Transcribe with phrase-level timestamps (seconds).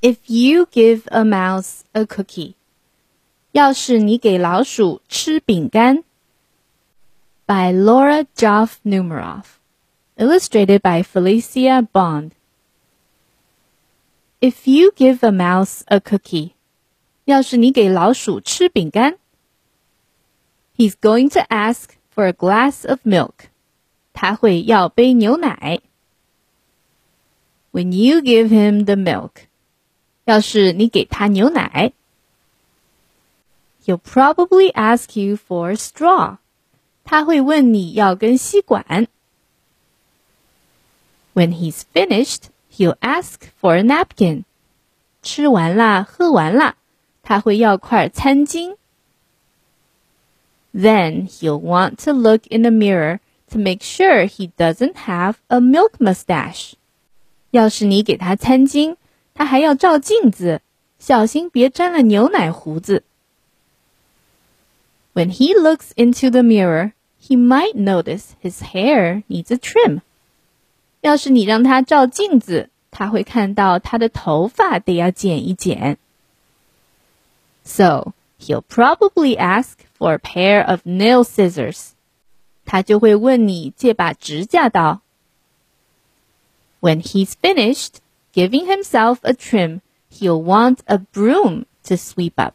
[0.00, 2.54] If you give a mouse a cookie，
[3.50, 6.04] 要是你给老鼠吃饼干。
[7.46, 9.56] By Laura Joffe Numeroff,
[10.16, 12.30] illustrated by Felicia Bond.
[14.40, 16.52] If you give a mouse a cookie，
[17.24, 19.16] 要是你给老鼠吃饼干。
[20.76, 23.48] He's going to ask for a glass of milk，
[24.12, 25.80] 他会要杯牛奶。
[27.72, 29.47] When you give him the milk。
[30.27, 31.93] 要是你给他牛奶，
[33.85, 36.37] He'll probably ask you for a straw。
[37.03, 39.07] 他会问你要根吸管。
[41.33, 44.45] When he's finished, he'll ask for a napkin。
[45.21, 46.75] 吃完啦，喝完啦，
[47.21, 48.77] 他会要块餐巾。
[50.73, 53.19] Then he'll want to look in the mirror
[53.51, 56.73] to make sure he doesn't have a milk mustache.
[57.51, 58.95] 要是你给他餐巾，
[59.37, 60.61] 他还要照镜子，
[60.99, 63.03] 小心别沾了牛奶胡子。
[65.13, 70.01] When he looks into the mirror, he might notice his hair needs a trim.
[71.01, 75.97] 要是你让他照镜子，他会看到他的头发得要剪一剪。
[77.63, 81.89] So he'll probably ask for a pair of nail scissors.
[82.65, 85.01] 他就会问你借把指甲刀。
[86.81, 87.95] When he's finished
[88.33, 92.53] giving himself a trim, he'll want a broom to sweep up.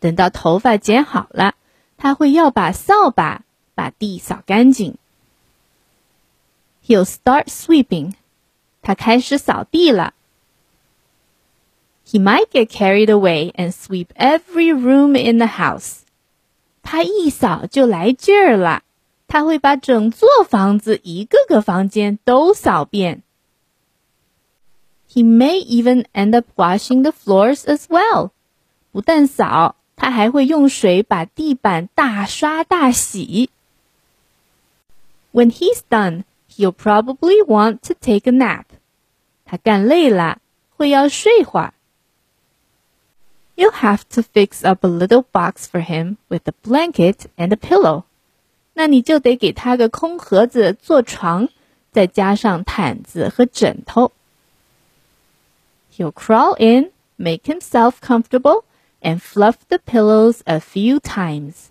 [0.00, 1.54] 等到头发剪好了，
[1.96, 3.42] 他会要把扫把
[3.74, 4.96] 把地扫干净。
[6.86, 8.14] He'll start sweeping.
[8.80, 10.14] 他开始扫地了。
[12.06, 15.98] He might get carried away and sweep every room in the house.
[16.82, 18.82] 他一扫就来劲儿了。
[19.26, 23.22] 他会把整座房子一个个房间都扫遍。
[25.12, 28.30] He may even end up washing the floors as well。
[28.92, 33.50] 不但扫，他还会用水把地板大刷大洗。
[35.32, 38.64] When he's done, he'll probably want to take a nap。
[39.44, 40.38] 他干累了，
[40.76, 41.74] 会要睡会儿。
[43.56, 48.04] You'll have to fix up a little box for him with a blanket and a pillow.
[48.74, 51.48] 那你就得给他个空盒子做床，
[51.90, 54.12] 再加上毯子和枕头。
[55.92, 58.64] He'll crawl in, make himself comfortable,
[59.00, 61.70] and fluff the pillows a few times.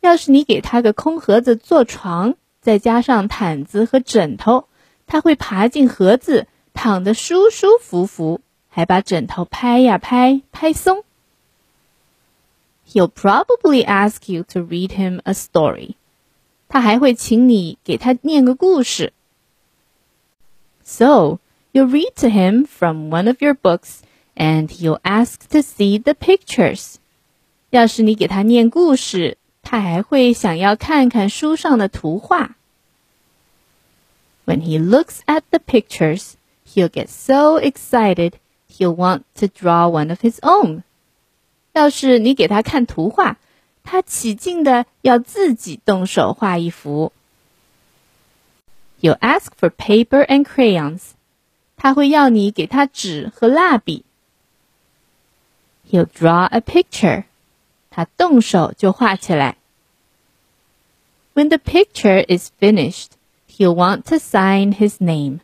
[0.00, 4.68] 要是你给他个空盒子做床，再加上毯子和枕头，
[5.06, 11.04] 他会爬进盒子，躺得舒舒服服，还把枕头拍呀拍，拍松。
[12.86, 15.94] He'll probably ask you to read him a story.
[16.68, 19.12] 他还会请你给他念个故事。
[20.84, 21.38] So
[21.78, 24.02] you read to him from one of your books,
[24.36, 26.96] and he'll ask to see the pictures.
[27.70, 32.56] 要是你给他念故事，他还会想要看看书上的图画。
[34.46, 36.34] When he looks at the pictures,
[36.66, 38.34] he'll get so excited
[38.68, 40.82] he'll want to draw one of his own.
[41.72, 43.36] 要是你给他看图画，
[43.82, 47.12] 他起劲的要自己动手画一幅。
[49.00, 51.14] You ask for paper and crayons，
[51.78, 54.04] 他会要你给他纸和蜡笔。
[55.90, 57.24] He'll draw a picture，
[57.90, 59.56] 他动手就画起来。
[61.34, 63.08] When the picture is finished,
[63.48, 65.40] he'll want to sign his name。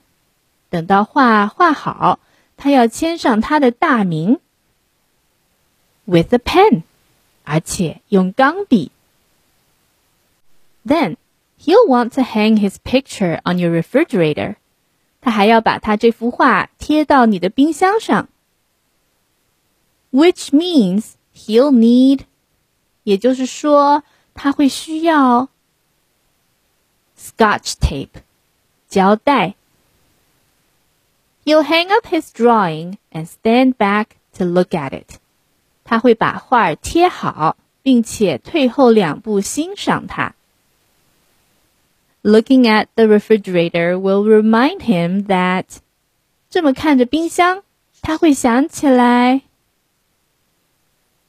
[0.69, 2.21] 等到画画好，
[2.57, 4.41] 他要签上他的大名。
[6.05, 6.83] With a pen。
[7.43, 8.93] 而且用钢笔。
[10.87, 11.17] Then
[11.59, 14.55] he'll want to hang his picture on your refrigerator。
[15.25, 18.29] 他还要把他这幅画贴到你的冰箱上。
[20.13, 22.21] Which means he'll need，
[23.05, 24.03] 也就是说
[24.35, 25.49] 他会需要
[27.19, 28.23] Scotch tape，
[28.89, 29.55] 胶带。
[31.45, 34.07] He'll hang up his drawing and stand back
[34.37, 35.19] to look at it.
[35.85, 40.35] 他会把画贴好，并且退后两步欣赏它。
[42.25, 45.79] Looking at the refrigerator will remind him that
[46.51, 47.63] 这么看着冰箱，
[48.03, 49.43] 他会想起来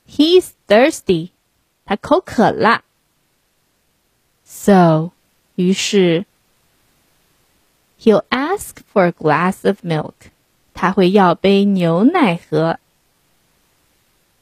[0.07, 1.29] He's thirsty，
[1.85, 2.83] 他口渴了。
[4.44, 5.12] So，
[5.56, 6.25] 于是
[8.01, 10.31] He'll ask for a glass of milk，
[10.73, 12.79] 他会要杯牛奶喝。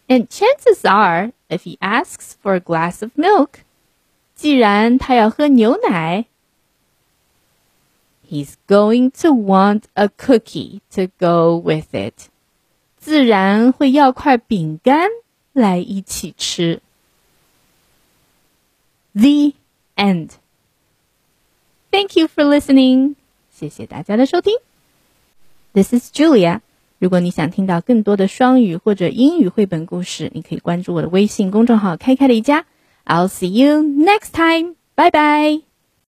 [0.08, 3.60] And chances are, if he asks for a glass of milk,
[4.34, 6.26] 既然他要喝牛奶,
[8.30, 12.30] he's going to want a cookie to go with it.
[12.98, 15.10] 自然会要块饼干
[15.54, 16.81] 来一起吃。
[19.14, 19.54] The
[19.96, 20.31] end.
[21.92, 23.16] Thank you for listening.
[23.52, 24.58] 谢谢大家的收听。
[25.74, 26.62] This is Julia.
[27.00, 32.66] 如果你想听到更多的双语或者英语绘本故事，你可以关注我的微信公众号“开开的一家”。
[33.06, 34.76] I'll see you next time.
[34.96, 35.64] Bye bye.